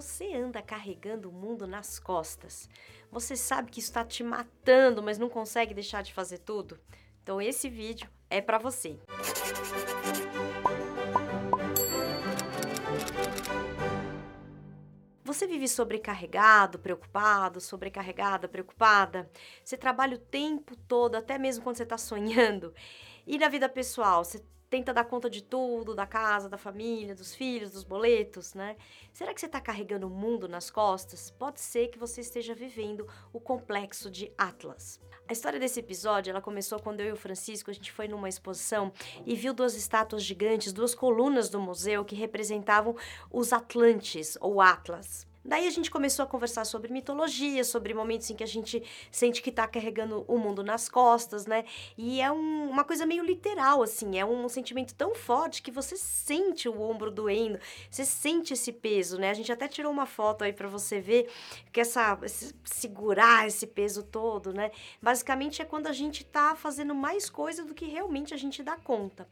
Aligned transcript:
Você 0.00 0.32
anda 0.32 0.62
carregando 0.62 1.28
o 1.28 1.32
mundo 1.32 1.66
nas 1.66 1.98
costas. 1.98 2.70
Você 3.10 3.34
sabe 3.34 3.68
que 3.68 3.80
está 3.80 4.04
te 4.04 4.22
matando, 4.22 5.02
mas 5.02 5.18
não 5.18 5.28
consegue 5.28 5.74
deixar 5.74 6.04
de 6.04 6.14
fazer 6.14 6.38
tudo? 6.38 6.78
Então 7.20 7.42
esse 7.42 7.68
vídeo 7.68 8.08
é 8.30 8.40
para 8.40 8.58
você. 8.58 8.96
Você 15.24 15.48
vive 15.48 15.66
sobrecarregado, 15.66 16.78
preocupado, 16.78 17.60
sobrecarregada, 17.60 18.46
preocupada? 18.46 19.28
Você 19.64 19.76
trabalha 19.76 20.14
o 20.14 20.20
tempo 20.20 20.76
todo, 20.76 21.16
até 21.16 21.36
mesmo 21.38 21.64
quando 21.64 21.74
você 21.74 21.82
está 21.82 21.98
sonhando? 21.98 22.72
E 23.26 23.36
na 23.36 23.48
vida 23.48 23.68
pessoal, 23.68 24.24
você 24.24 24.40
tenta 24.70 24.92
dar 24.92 25.04
conta 25.04 25.30
de 25.30 25.42
tudo, 25.42 25.94
da 25.94 26.06
casa, 26.06 26.48
da 26.48 26.58
família, 26.58 27.14
dos 27.14 27.34
filhos, 27.34 27.72
dos 27.72 27.84
boletos, 27.84 28.54
né? 28.54 28.76
Será 29.12 29.32
que 29.32 29.40
você 29.40 29.46
está 29.46 29.60
carregando 29.60 30.06
o 30.06 30.10
mundo 30.10 30.48
nas 30.48 30.70
costas? 30.70 31.30
Pode 31.30 31.60
ser 31.60 31.88
que 31.88 31.98
você 31.98 32.20
esteja 32.20 32.54
vivendo 32.54 33.06
o 33.32 33.40
complexo 33.40 34.10
de 34.10 34.32
Atlas. 34.36 35.00
A 35.28 35.32
história 35.32 35.60
desse 35.60 35.80
episódio, 35.80 36.30
ela 36.30 36.40
começou 36.40 36.80
quando 36.80 37.00
eu 37.00 37.08
e 37.08 37.12
o 37.12 37.16
Francisco, 37.16 37.70
a 37.70 37.74
gente 37.74 37.92
foi 37.92 38.08
numa 38.08 38.30
exposição 38.30 38.90
e 39.26 39.34
viu 39.36 39.52
duas 39.52 39.74
estátuas 39.74 40.24
gigantes, 40.24 40.72
duas 40.72 40.94
colunas 40.94 41.50
do 41.50 41.60
museu 41.60 42.02
que 42.02 42.14
representavam 42.14 42.96
os 43.30 43.52
Atlantes, 43.52 44.38
ou 44.40 44.58
Atlas. 44.60 45.27
Daí 45.48 45.66
a 45.66 45.70
gente 45.70 45.90
começou 45.90 46.22
a 46.22 46.26
conversar 46.28 46.66
sobre 46.66 46.92
mitologia, 46.92 47.64
sobre 47.64 47.94
momentos 47.94 48.28
em 48.28 48.36
que 48.36 48.44
a 48.44 48.46
gente 48.46 48.82
sente 49.10 49.40
que 49.40 49.50
tá 49.50 49.66
carregando 49.66 50.22
o 50.28 50.36
mundo 50.36 50.62
nas 50.62 50.90
costas, 50.90 51.46
né? 51.46 51.64
E 51.96 52.20
é 52.20 52.30
um, 52.30 52.68
uma 52.68 52.84
coisa 52.84 53.06
meio 53.06 53.24
literal, 53.24 53.82
assim, 53.82 54.18
é 54.18 54.26
um 54.26 54.46
sentimento 54.46 54.94
tão 54.94 55.14
forte 55.14 55.62
que 55.62 55.70
você 55.70 55.96
sente 55.96 56.68
o 56.68 56.78
ombro 56.82 57.10
doendo, 57.10 57.58
você 57.90 58.04
sente 58.04 58.52
esse 58.52 58.70
peso, 58.70 59.16
né? 59.16 59.30
A 59.30 59.34
gente 59.34 59.50
até 59.50 59.66
tirou 59.66 59.90
uma 59.90 60.04
foto 60.04 60.44
aí 60.44 60.52
para 60.52 60.68
você 60.68 61.00
ver 61.00 61.30
que 61.72 61.80
essa 61.80 62.18
esse, 62.24 62.54
segurar 62.62 63.46
esse 63.46 63.66
peso 63.66 64.02
todo, 64.02 64.52
né? 64.52 64.70
Basicamente 65.00 65.62
é 65.62 65.64
quando 65.64 65.86
a 65.86 65.92
gente 65.92 66.26
tá 66.26 66.54
fazendo 66.56 66.94
mais 66.94 67.30
coisa 67.30 67.64
do 67.64 67.74
que 67.74 67.86
realmente 67.86 68.34
a 68.34 68.36
gente 68.36 68.62
dá 68.62 68.76
conta. 68.76 69.26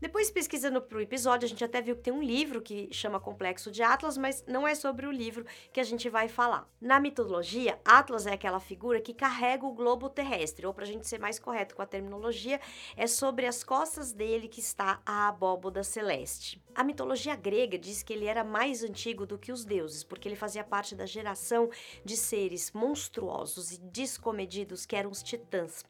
Depois, 0.00 0.30
pesquisando 0.30 0.82
para 0.82 0.98
o 0.98 1.00
episódio, 1.00 1.46
a 1.46 1.48
gente 1.48 1.64
até 1.64 1.80
viu 1.80 1.96
que 1.96 2.02
tem 2.02 2.12
um 2.12 2.22
livro 2.22 2.60
que 2.60 2.88
chama 2.92 3.20
Complexo 3.20 3.70
de 3.70 3.82
Atlas, 3.82 4.18
mas 4.18 4.44
não 4.46 4.66
é 4.66 4.74
sobre 4.74 5.06
o 5.06 5.12
livro 5.12 5.46
que 5.72 5.80
a 5.80 5.84
gente 5.84 6.08
vai 6.08 6.28
falar. 6.28 6.68
Na 6.80 7.00
mitologia, 7.00 7.78
Atlas 7.84 8.26
é 8.26 8.32
aquela 8.32 8.60
figura 8.60 9.00
que 9.00 9.14
carrega 9.14 9.64
o 9.64 9.72
globo 9.72 10.08
terrestre, 10.08 10.66
ou 10.66 10.74
para 10.74 10.84
a 10.84 10.86
gente 10.86 11.06
ser 11.06 11.18
mais 11.18 11.38
correto 11.38 11.74
com 11.74 11.82
a 11.82 11.86
terminologia, 11.86 12.60
é 12.96 13.06
sobre 13.06 13.46
as 13.46 13.62
costas 13.62 14.12
dele 14.12 14.48
que 14.48 14.60
está 14.60 15.00
a 15.06 15.28
abóboda 15.28 15.82
celeste. 15.82 16.62
A 16.74 16.82
mitologia 16.82 17.36
grega 17.36 17.78
diz 17.78 18.02
que 18.02 18.12
ele 18.12 18.26
era 18.26 18.42
mais 18.42 18.82
antigo 18.82 19.24
do 19.24 19.38
que 19.38 19.52
os 19.52 19.64
deuses, 19.64 20.02
porque 20.02 20.28
ele 20.28 20.34
fazia 20.34 20.64
parte 20.64 20.94
da 20.96 21.06
geração 21.06 21.70
de 22.04 22.16
seres 22.16 22.72
monstruosos 22.72 23.70
e 23.70 23.80
descomedidos 23.80 24.84
que 24.84 24.96
eram 24.96 25.10
os 25.10 25.22
titãs. 25.22 25.84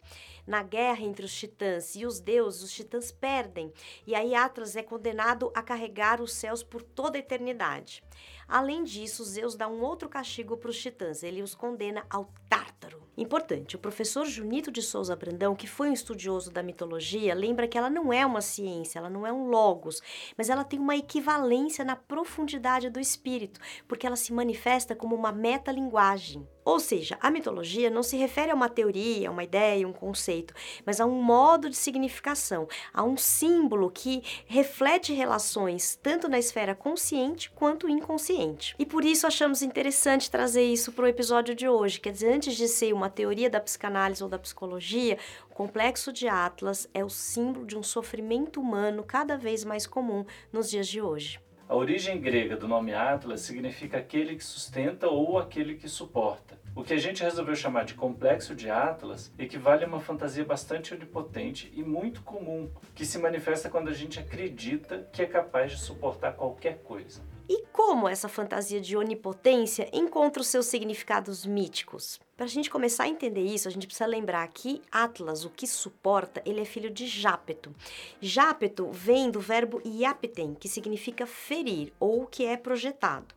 Na 0.47 0.63
guerra 0.63 1.03
entre 1.03 1.25
os 1.25 1.35
titãs 1.35 1.97
e 1.97 2.05
os 2.05 2.21
deuses, 2.21 2.63
os 2.63 2.71
titãs 2.71 3.11
perdem, 3.11 3.73
e 4.07 4.15
aí 4.15 4.35
Atlas 4.35 4.77
é 4.77 4.83
condenado 4.83 5.51
a 5.55 5.63
carregar 5.63 6.21
os 6.21 6.33
céus 6.33 6.63
por 6.63 6.83
toda 6.83 7.17
a 7.17 7.21
eternidade. 7.21 8.03
Além 8.47 8.85
disso, 8.85 9.25
Zeus 9.25 9.55
dá 9.55 9.67
um 9.69 9.81
outro 9.81 10.09
castigo 10.09 10.57
para 10.57 10.71
os 10.71 10.81
titãs, 10.81 11.23
ele 11.23 11.43
os 11.43 11.55
condena 11.55 12.05
ao 12.11 12.31
Tártaro. 12.49 13.03
Importante, 13.17 13.77
o 13.77 13.79
professor 13.79 14.27
Junito 14.27 14.71
de 14.71 14.83
Souza 14.83 15.15
Brandão, 15.15 15.55
que 15.55 15.67
foi 15.67 15.89
um 15.89 15.93
estudioso 15.93 16.51
da 16.51 16.63
mitologia, 16.63 17.35
lembra 17.35 17.69
que 17.69 17.79
ela 17.79 17.89
não 17.89 18.13
é 18.13 18.27
uma 18.27 18.41
ciência, 18.41 18.99
ela 18.99 19.09
não 19.09 19.27
é 19.27 19.33
um 19.33 19.47
logos, 19.47 20.03
mas 20.37 20.51
ela 20.51 20.65
tem 20.65 20.81
uma 20.81 20.97
equivalência 20.97 21.85
na 21.85 21.95
profundidade 21.95 22.91
do 22.91 22.99
espírito, 22.99 23.61
porque 23.87 24.07
ela 24.07 24.17
se 24.17 24.33
manifesta 24.33 24.97
como 24.97 25.15
uma 25.15 25.31
metalinguagem. 25.31 26.47
Ou 26.65 26.81
seja, 26.81 27.19
a 27.21 27.31
mitologia 27.31 27.91
não 27.91 28.03
se 28.03 28.17
refere 28.17 28.51
a 28.51 28.55
uma 28.55 28.69
teoria, 28.69 29.29
a 29.29 29.33
uma 29.33 29.45
ideia, 29.45 29.87
um 29.87 29.93
conceito, 29.93 30.55
mas 30.87 30.99
a 30.99 31.05
um 31.05 31.23
modo 31.23 31.69
de 31.69 31.77
significação, 31.77 32.67
a 32.93 33.03
um 33.05 33.17
símbolo 33.17 33.91
que 33.91 34.23
reflete 34.47 35.13
relações 35.13 35.99
tanto 36.03 36.29
na 36.29 36.39
esfera 36.39 36.75
consciente 36.75 37.51
quanto 37.51 37.89
inconsciente. 37.89 38.75
E 38.79 38.87
por 38.87 39.05
isso 39.05 39.27
achamos 39.27 39.61
interessante 39.61 40.31
trazer 40.31 40.65
isso 40.65 40.93
para 40.93 41.05
o 41.05 41.09
episódio 41.09 41.55
de 41.55 41.69
hoje. 41.69 42.01
Quer 42.01 42.13
dizer, 42.13 42.33
antes 42.33 42.57
de 42.57 42.67
ser 42.67 42.95
uma 42.95 43.11
teoria 43.11 43.51
da 43.51 43.61
psicanálise 43.61 44.23
ou 44.23 44.29
da 44.29 44.39
psicologia, 44.39 45.19
o 45.51 45.55
complexo 45.55 46.13
de 46.13 46.27
Atlas 46.29 46.89
é 46.95 47.05
o 47.05 47.11
símbolo 47.11 47.67
de 47.67 47.77
um 47.77 47.83
sofrimento 47.83 48.61
humano 48.61 49.05
cada 49.05 49.37
vez 49.37 49.65
mais 49.65 49.87
comum 49.87 50.25
nos 50.53 50.71
dias 50.71 50.89
de 50.89 51.01
hoje. 51.01 51.39
A 51.67 51.75
origem 51.75 52.21
grega 52.21 52.57
do 52.57 52.69
nome 52.69 52.93
Atlas 52.93 53.41
significa 53.41 53.97
aquele 53.97 54.37
que 54.37 54.45
sustenta 54.45 55.09
ou 55.09 55.39
aquele 55.39 55.77
que 55.77 55.89
suporta. 55.89 56.44
O 56.77 56.83
que 56.83 56.93
a 56.93 56.99
gente 56.99 57.23
resolveu 57.23 57.55
chamar 57.55 57.85
de 57.85 57.95
complexo 57.95 58.53
de 58.53 58.69
Atlas 58.69 59.33
equivale 59.39 59.85
a 59.85 59.87
uma 59.87 60.01
fantasia 60.01 60.45
bastante 60.45 60.93
onipotente 60.93 61.73
e 61.73 61.85
muito 61.85 62.21
comum, 62.23 62.69
que 62.97 63.07
se 63.07 63.17
manifesta 63.17 63.71
quando 63.71 63.91
a 63.91 63.93
gente 63.93 64.19
acredita 64.19 65.09
que 65.13 65.23
é 65.23 65.27
capaz 65.27 65.71
de 65.71 65.79
suportar 65.79 66.33
qualquer 66.33 66.79
coisa. 66.79 67.23
E 67.47 67.63
como 67.73 68.09
essa 68.09 68.27
fantasia 68.27 68.81
de 68.81 68.97
onipotência 68.97 69.91
encontra 69.93 70.41
os 70.41 70.49
seus 70.49 70.65
significados 70.65 71.45
míticos? 71.45 72.19
Para 72.35 72.47
a 72.47 72.49
gente 72.49 72.71
começar 72.71 73.05
a 73.05 73.09
entender 73.09 73.43
isso, 73.43 73.69
a 73.69 73.71
gente 73.71 73.87
precisa 73.87 74.07
lembrar 74.07 74.49
que 74.49 74.81
Atlas, 74.91 75.45
o 75.45 75.51
que 75.51 75.67
suporta, 75.67 76.43
ele 76.47 76.63
é 76.63 76.65
filho 76.65 76.89
de 76.89 77.07
Jápeto. 77.07 77.75
Jápeto 78.19 78.91
vem 78.91 79.31
do 79.31 79.41
verbo 79.41 79.83
iapten, 79.85 80.55
que 80.55 80.71
significa 80.71 81.27
ferir 81.27 81.93
ou 82.01 82.27
que 82.27 82.47
é 82.47 82.57
projetado. 82.57 83.35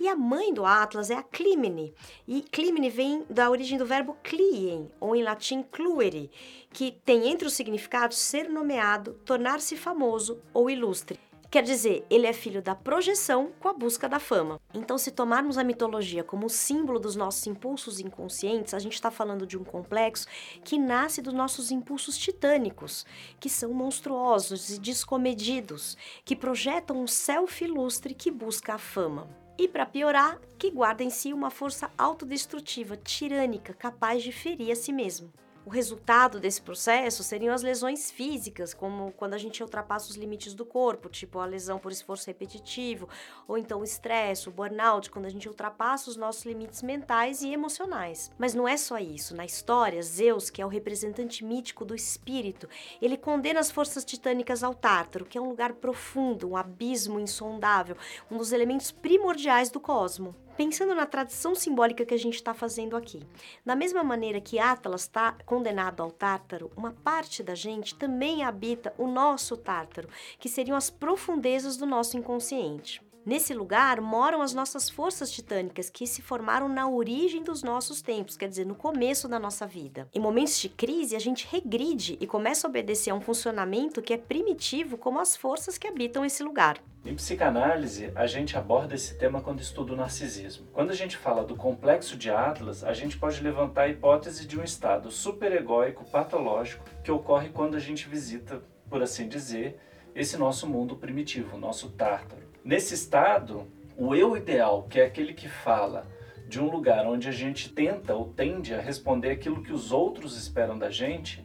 E 0.00 0.08
a 0.08 0.16
mãe 0.16 0.54
do 0.54 0.64
Atlas 0.64 1.10
é 1.10 1.16
a 1.16 1.22
Clímene. 1.22 1.92
E 2.26 2.40
Clímene 2.40 2.88
vem 2.88 3.26
da 3.28 3.50
origem 3.50 3.76
do 3.76 3.84
verbo 3.84 4.16
clien, 4.22 4.90
ou 4.98 5.14
em 5.14 5.22
latim 5.22 5.62
cluere, 5.62 6.30
que 6.72 6.92
tem 7.04 7.28
entre 7.28 7.46
os 7.46 7.52
significados 7.52 8.16
ser 8.16 8.48
nomeado, 8.48 9.20
tornar-se 9.26 9.76
famoso 9.76 10.40
ou 10.54 10.70
ilustre. 10.70 11.20
Quer 11.50 11.64
dizer, 11.64 12.06
ele 12.08 12.28
é 12.28 12.32
filho 12.32 12.62
da 12.62 12.76
projeção 12.76 13.50
com 13.58 13.68
a 13.68 13.72
busca 13.72 14.08
da 14.08 14.20
fama. 14.20 14.60
Então, 14.72 14.96
se 14.96 15.10
tomarmos 15.10 15.58
a 15.58 15.64
mitologia 15.64 16.22
como 16.22 16.48
símbolo 16.48 17.00
dos 17.00 17.16
nossos 17.16 17.44
impulsos 17.44 17.98
inconscientes, 17.98 18.72
a 18.72 18.78
gente 18.78 18.92
está 18.94 19.10
falando 19.10 19.44
de 19.44 19.58
um 19.58 19.64
complexo 19.64 20.28
que 20.62 20.78
nasce 20.78 21.20
dos 21.20 21.34
nossos 21.34 21.72
impulsos 21.72 22.16
titânicos, 22.16 23.04
que 23.40 23.50
são 23.50 23.72
monstruosos 23.74 24.70
e 24.70 24.78
descomedidos, 24.78 25.96
que 26.24 26.36
projetam 26.36 27.02
um 27.02 27.08
self 27.08 27.64
ilustre 27.64 28.14
que 28.14 28.30
busca 28.30 28.74
a 28.74 28.78
fama. 28.78 29.28
E 29.58 29.66
para 29.66 29.84
piorar, 29.84 30.40
que 30.56 30.70
guarda 30.70 31.02
em 31.02 31.10
si 31.10 31.32
uma 31.32 31.50
força 31.50 31.90
autodestrutiva, 31.98 32.96
tirânica, 32.96 33.74
capaz 33.74 34.22
de 34.22 34.30
ferir 34.30 34.70
a 34.70 34.76
si 34.76 34.92
mesmo. 34.92 35.32
O 35.66 35.68
resultado 35.68 36.40
desse 36.40 36.62
processo 36.62 37.22
seriam 37.22 37.54
as 37.54 37.62
lesões 37.62 38.10
físicas, 38.10 38.72
como 38.72 39.12
quando 39.12 39.34
a 39.34 39.38
gente 39.38 39.62
ultrapassa 39.62 40.08
os 40.08 40.16
limites 40.16 40.54
do 40.54 40.64
corpo, 40.64 41.10
tipo 41.10 41.38
a 41.38 41.44
lesão 41.44 41.78
por 41.78 41.92
esforço 41.92 42.26
repetitivo, 42.28 43.06
ou 43.46 43.58
então 43.58 43.80
o 43.80 43.84
estresse, 43.84 44.48
o 44.48 44.52
burnout, 44.52 45.10
quando 45.10 45.26
a 45.26 45.28
gente 45.30 45.46
ultrapassa 45.46 46.08
os 46.08 46.16
nossos 46.16 46.46
limites 46.46 46.80
mentais 46.82 47.42
e 47.42 47.52
emocionais. 47.52 48.30
Mas 48.38 48.54
não 48.54 48.66
é 48.66 48.78
só 48.78 48.98
isso. 48.98 49.36
Na 49.36 49.44
história, 49.44 50.02
Zeus, 50.02 50.48
que 50.48 50.62
é 50.62 50.66
o 50.66 50.68
representante 50.68 51.44
mítico 51.44 51.84
do 51.84 51.94
espírito, 51.94 52.66
ele 53.00 53.18
condena 53.18 53.60
as 53.60 53.70
forças 53.70 54.02
titânicas 54.02 54.64
ao 54.64 54.74
Tártaro, 54.74 55.26
que 55.26 55.36
é 55.36 55.40
um 55.40 55.48
lugar 55.50 55.74
profundo, 55.74 56.48
um 56.48 56.56
abismo 56.56 57.20
insondável, 57.20 57.98
um 58.30 58.38
dos 58.38 58.52
elementos 58.52 58.90
primordiais 58.90 59.68
do 59.68 59.78
cosmo 59.78 60.34
pensando 60.60 60.94
na 60.94 61.06
tradição 61.06 61.54
simbólica 61.54 62.04
que 62.04 62.12
a 62.12 62.18
gente 62.18 62.34
está 62.34 62.52
fazendo 62.52 62.94
aqui. 62.94 63.26
Da 63.64 63.74
mesma 63.74 64.04
maneira 64.04 64.42
que 64.42 64.58
Atlas 64.58 65.00
está 65.00 65.32
condenado 65.46 66.02
ao 66.02 66.10
Tártaro, 66.10 66.70
uma 66.76 66.92
parte 66.92 67.42
da 67.42 67.54
gente 67.54 67.94
também 67.94 68.44
habita 68.44 68.92
o 68.98 69.06
nosso 69.06 69.56
Tártaro, 69.56 70.10
que 70.38 70.50
seriam 70.50 70.76
as 70.76 70.90
profundezas 70.90 71.78
do 71.78 71.86
nosso 71.86 72.18
inconsciente. 72.18 73.02
Nesse 73.24 73.52
lugar 73.52 74.00
moram 74.00 74.40
as 74.40 74.54
nossas 74.54 74.88
forças 74.88 75.30
titânicas 75.30 75.90
que 75.90 76.06
se 76.06 76.22
formaram 76.22 76.68
na 76.68 76.88
origem 76.88 77.42
dos 77.42 77.62
nossos 77.62 78.00
tempos, 78.00 78.34
quer 78.34 78.48
dizer, 78.48 78.64
no 78.64 78.74
começo 78.74 79.28
da 79.28 79.38
nossa 79.38 79.66
vida. 79.66 80.08
Em 80.14 80.18
momentos 80.18 80.58
de 80.58 80.70
crise, 80.70 81.14
a 81.14 81.18
gente 81.18 81.46
regride 81.50 82.16
e 82.18 82.26
começa 82.26 82.66
a 82.66 82.70
obedecer 82.70 83.10
a 83.10 83.14
um 83.14 83.20
funcionamento 83.20 84.00
que 84.00 84.14
é 84.14 84.16
primitivo, 84.16 84.96
como 84.96 85.20
as 85.20 85.36
forças 85.36 85.76
que 85.76 85.86
habitam 85.86 86.24
esse 86.24 86.42
lugar. 86.42 86.78
Em 87.04 87.14
psicanálise, 87.14 88.10
a 88.14 88.26
gente 88.26 88.56
aborda 88.56 88.94
esse 88.94 89.16
tema 89.18 89.42
quando 89.42 89.60
estuda 89.60 89.92
o 89.92 89.96
narcisismo. 89.96 90.66
Quando 90.72 90.90
a 90.90 90.96
gente 90.96 91.16
fala 91.16 91.44
do 91.44 91.56
complexo 91.56 92.16
de 92.16 92.30
Atlas, 92.30 92.82
a 92.82 92.94
gente 92.94 93.18
pode 93.18 93.42
levantar 93.42 93.82
a 93.82 93.88
hipótese 93.88 94.46
de 94.46 94.58
um 94.58 94.64
estado 94.64 95.10
superegóico 95.10 96.04
patológico 96.10 96.84
que 97.04 97.12
ocorre 97.12 97.50
quando 97.50 97.74
a 97.74 97.80
gente 97.80 98.08
visita, 98.08 98.62
por 98.88 99.02
assim 99.02 99.28
dizer, 99.28 99.78
esse 100.14 100.38
nosso 100.38 100.66
mundo 100.66 100.96
primitivo, 100.96 101.58
nosso 101.58 101.90
tártaro. 101.90 102.49
Nesse 102.62 102.92
estado, 102.94 103.66
o 103.96 104.14
eu 104.14 104.36
ideal, 104.36 104.82
que 104.82 105.00
é 105.00 105.06
aquele 105.06 105.32
que 105.32 105.48
fala 105.48 106.06
de 106.46 106.60
um 106.60 106.70
lugar 106.70 107.06
onde 107.06 107.26
a 107.26 107.32
gente 107.32 107.70
tenta 107.70 108.14
ou 108.14 108.26
tende 108.26 108.74
a 108.74 108.80
responder 108.80 109.30
aquilo 109.30 109.62
que 109.62 109.72
os 109.72 109.92
outros 109.92 110.36
esperam 110.36 110.78
da 110.78 110.90
gente, 110.90 111.42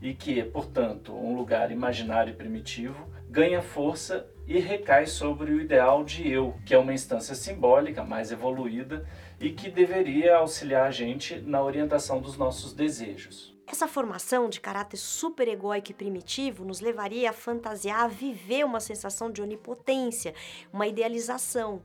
e 0.00 0.14
que 0.14 0.38
é, 0.38 0.44
portanto, 0.44 1.12
um 1.14 1.34
lugar 1.34 1.72
imaginário 1.72 2.32
e 2.32 2.36
primitivo, 2.36 3.08
ganha 3.28 3.60
força 3.60 4.26
e 4.46 4.58
recai 4.58 5.06
sobre 5.06 5.52
o 5.52 5.60
ideal 5.60 6.04
de 6.04 6.30
eu, 6.30 6.54
que 6.64 6.74
é 6.74 6.78
uma 6.78 6.92
instância 6.92 7.34
simbólica 7.34 8.04
mais 8.04 8.30
evoluída 8.30 9.04
e 9.42 9.50
que 9.50 9.68
deveria 9.68 10.36
auxiliar 10.36 10.86
a 10.86 10.90
gente 10.92 11.40
na 11.40 11.60
orientação 11.60 12.20
dos 12.20 12.38
nossos 12.38 12.72
desejos. 12.72 13.52
Essa 13.66 13.88
formação 13.88 14.48
de 14.48 14.60
caráter 14.60 14.96
super 14.96 15.48
egóico 15.48 15.90
e 15.90 15.94
primitivo 15.94 16.64
nos 16.64 16.80
levaria 16.80 17.30
a 17.30 17.32
fantasiar, 17.32 18.04
a 18.04 18.06
viver 18.06 18.64
uma 18.64 18.78
sensação 18.78 19.32
de 19.32 19.42
onipotência, 19.42 20.32
uma 20.72 20.86
idealização, 20.86 21.82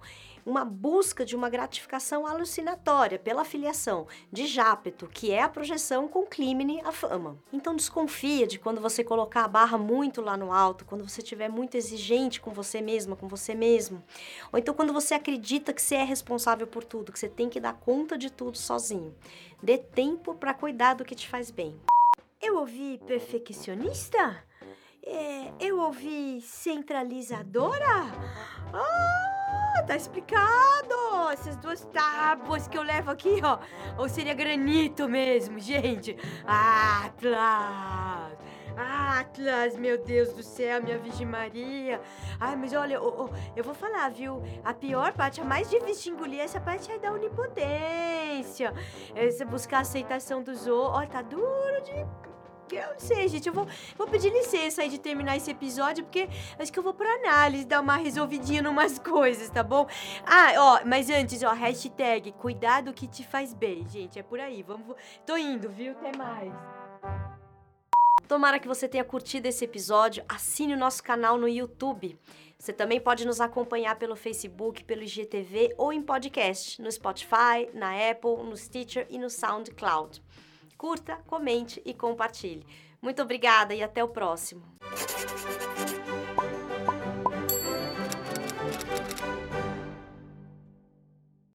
uma 0.48 0.64
busca 0.64 1.26
de 1.26 1.36
uma 1.36 1.50
gratificação 1.50 2.26
alucinatória 2.26 3.20
pela 3.20 3.44
filiação 3.44 4.08
de 4.32 4.48
Jápeto, 4.48 5.06
que 5.06 5.30
é 5.30 5.42
a 5.42 5.50
projeção 5.50 6.08
com 6.08 6.26
climene 6.26 6.80
a 6.86 6.92
fama. 6.94 7.38
Então 7.52 7.76
desconfia 7.76 8.48
de 8.48 8.58
quando 8.58 8.80
você 8.80 9.04
colocar 9.04 9.44
a 9.44 9.48
barra 9.50 9.78
muito 9.78 10.22
lá 10.22 10.38
no 10.38 10.54
alto, 10.54 10.86
quando 10.86 11.08
você 11.08 11.20
estiver 11.20 11.50
muito 11.50 11.76
exigente 11.76 12.40
com 12.40 12.52
você 12.52 12.80
mesma, 12.80 13.18
com 13.18 13.28
você 13.28 13.54
mesmo. 13.54 14.02
Ou 14.54 14.58
então 14.58 14.74
quando 14.74 14.94
você 14.94 15.14
acredita 15.14 15.74
que 15.74 15.82
você 15.82 15.96
é 15.96 16.04
responsável 16.06 16.66
por 16.66 16.86
tudo, 16.86 17.12
que 17.12 17.20
você 17.20 17.28
tem 17.28 17.50
que 17.50 17.60
dar 17.60 17.74
conta 17.74 18.18
de 18.18 18.32
tudo 18.32 18.58
sozinho. 18.58 19.14
Dê 19.62 19.78
tempo 19.78 20.34
para 20.34 20.54
cuidar 20.54 20.94
do 20.94 21.04
que 21.04 21.14
te 21.14 21.28
faz 21.28 21.52
bem. 21.52 21.76
Eu 22.42 22.56
ouvi 22.56 23.02
perfeccionista? 23.06 24.42
É, 25.04 25.52
eu 25.60 25.80
ouvi 25.80 26.40
centralizadora? 26.40 28.57
Explicado! 29.98 31.32
Essas 31.34 31.58
duas 31.58 31.84
tábuas 31.86 32.68
que 32.68 32.78
eu 32.78 32.84
levo 32.84 33.10
aqui, 33.10 33.42
ó. 33.44 33.58
Ou 33.98 34.08
seria 34.08 34.36
granito 34.36 35.10
mesmo, 35.10 35.60
gente? 35.60 36.16
Atlas! 36.46 38.38
Atlas, 38.78 39.76
meu 39.76 39.98
Deus 39.98 40.32
do 40.34 40.44
céu, 40.44 40.84
minha 40.84 41.00
Virgem 41.00 41.26
Maria. 41.26 42.00
Ai, 42.40 42.56
mas 42.56 42.74
olha, 42.74 42.94
eu, 42.94 43.32
eu 43.56 43.64
vou 43.64 43.74
falar, 43.74 44.10
viu? 44.10 44.44
A 44.64 44.72
pior 44.72 45.14
parte, 45.14 45.42
a 45.42 45.44
mais 45.44 45.68
difícil 45.68 46.04
de 46.04 46.10
engolir, 46.12 46.42
essa 46.42 46.62
parte 46.62 46.92
é 46.92 47.00
da 47.00 47.12
onipotência. 47.12 48.72
Você 49.16 49.44
buscar 49.46 49.80
a 49.80 49.82
aceitação 49.82 50.44
dos 50.44 50.68
outros. 50.68 50.96
Olha, 51.00 51.08
tá 51.08 51.24
duro 51.24 51.82
de 51.84 52.27
eu 52.76 52.94
não 52.94 53.00
sei, 53.00 53.28
gente. 53.28 53.48
Eu 53.48 53.54
vou, 53.54 53.68
vou 53.98 54.08
pedir 54.08 54.32
licença 54.32 54.82
aí 54.82 54.90
de 54.90 55.00
terminar 55.00 55.38
esse 55.38 55.52
episódio, 55.52 56.04
porque 56.04 56.28
acho 56.60 56.72
que 56.72 56.80
eu 56.80 56.84
vou 56.84 56.94
pra 56.94 57.10
análise, 57.16 57.66
dar 57.66 57.82
uma 57.82 57.98
resolvidinha 57.98 58.62
numas 58.62 58.98
coisas, 59.00 59.50
tá 59.50 59.64
bom? 59.64 59.88
Ah, 60.26 60.54
ó, 60.58 60.86
mas 60.86 61.10
antes, 61.10 61.44
ó, 61.44 61.54
hashtag 61.54 62.32
cuidado 62.34 62.94
que 62.94 63.08
te 63.08 63.26
faz 63.26 63.54
bem, 63.54 63.88
gente. 63.88 64.20
É 64.20 64.24
por 64.24 64.40
aí. 64.40 64.64
Vamos. 64.64 64.96
Tô 65.26 65.38
indo, 65.38 65.70
viu? 65.70 65.92
Até 65.94 66.18
mais. 66.18 66.52
Tomara 68.28 68.60
que 68.60 68.68
você 68.68 68.90
tenha 68.90 69.06
curtido 69.06 69.48
esse 69.48 69.64
episódio. 69.64 70.24
Assine 70.28 70.74
o 70.74 70.78
nosso 70.78 71.02
canal 71.02 71.38
no 71.38 71.48
YouTube. 71.48 72.20
Você 72.60 72.74
também 72.74 73.00
pode 73.00 73.26
nos 73.26 73.40
acompanhar 73.40 73.96
pelo 73.98 74.16
Facebook, 74.16 74.84
pelo 74.84 75.04
IGTV 75.04 75.76
ou 75.78 75.94
em 75.94 76.02
podcast, 76.02 76.82
no 76.82 76.92
Spotify, 76.92 77.70
na 77.74 78.10
Apple, 78.10 78.44
no 78.44 78.58
Stitcher 78.58 79.06
e 79.10 79.20
no 79.20 79.30
SoundCloud. 79.30 80.22
Curta, 80.78 81.18
comente 81.26 81.82
e 81.86 81.94
compartilhe. 81.94 82.66
Muito 83.02 83.22
obrigada 83.22 83.74
e 83.74 83.82
até 83.82 84.04
o 84.04 84.10
próximo. 84.10 84.64